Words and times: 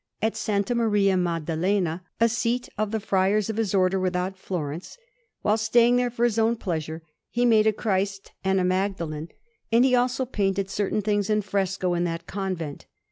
At 0.19 0.33
S. 0.33 0.65
Maria 0.71 1.15
Maddalena, 1.15 2.01
a 2.19 2.27
seat 2.27 2.67
of 2.75 2.89
the 2.89 2.99
Friars 2.99 3.51
of 3.51 3.57
his 3.57 3.75
Order, 3.75 3.99
without 3.99 4.35
Florence, 4.35 4.97
while 5.43 5.57
staying 5.57 5.97
there 5.97 6.09
for 6.09 6.23
his 6.23 6.39
own 6.39 6.55
pleasure, 6.55 7.03
he 7.29 7.45
made 7.45 7.67
a 7.67 7.71
Christ 7.71 8.31
and 8.43 8.59
a 8.59 8.63
Magdalene; 8.63 9.29
and 9.71 9.85
he 9.85 9.93
also 9.93 10.25
painted 10.25 10.71
certain 10.71 11.03
things 11.03 11.29
in 11.29 11.43
fresco 11.43 11.93
in 11.93 12.03
that 12.05 12.25
convent. 12.25 12.87